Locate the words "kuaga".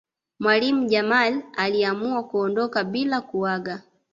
3.21-3.81